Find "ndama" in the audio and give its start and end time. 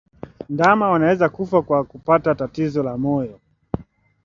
0.49-0.89